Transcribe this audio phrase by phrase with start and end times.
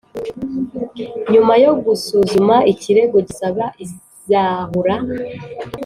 [1.31, 4.95] Nyuma yo gusuzuma ikirego gisaba izahura